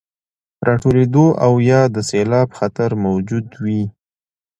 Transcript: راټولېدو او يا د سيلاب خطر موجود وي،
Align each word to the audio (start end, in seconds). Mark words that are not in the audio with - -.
راټولېدو 0.67 1.25
او 1.45 1.53
يا 1.69 1.81
د 1.95 1.97
سيلاب 2.09 2.49
خطر 2.57 2.89
موجود 3.05 3.45
وي، 3.63 3.81